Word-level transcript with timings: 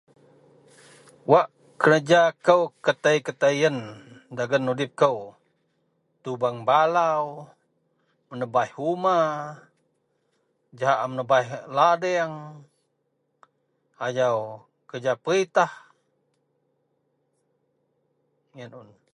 Wak 1.31 1.47
kerja 1.81 2.21
kou 2.45 2.61
ketaee-ketaee 2.85 3.55
yen 3.61 3.77
dagen 4.37 4.69
udip 4.71 4.91
kou, 5.01 5.17
tubeng 6.23 6.59
balau, 6.69 7.25
menebaih 8.29 8.71
uma 8.91 9.17
jahak 10.79 10.99
a 11.03 11.05
menebaih 11.11 11.49
ladeang 11.77 12.33
ajau 14.05 14.37
kerja 14.89 15.13
perintah. 15.23 15.71
Yen 18.57 18.71
un. 18.81 18.87